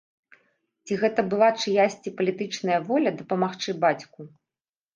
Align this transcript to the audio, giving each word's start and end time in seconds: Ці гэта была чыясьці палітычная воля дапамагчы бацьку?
Ці 0.85 0.97
гэта 1.01 1.25
была 1.33 1.49
чыясьці 1.65 2.15
палітычная 2.23 2.81
воля 2.89 3.15
дапамагчы 3.21 3.79
бацьку? 3.87 4.19